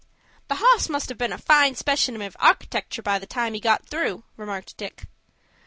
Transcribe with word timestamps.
"The 0.47 0.55
hoss 0.55 0.89
must 0.89 1.09
have 1.09 1.19
been 1.19 1.31
a 1.31 1.37
fine 1.37 1.75
specimen 1.75 2.23
of 2.23 2.35
architectur' 2.39 3.03
by 3.03 3.19
the 3.19 3.27
time 3.27 3.53
he 3.53 3.59
got 3.59 3.85
through," 3.85 4.23
remarked 4.35 4.75
Dick. 4.75 5.03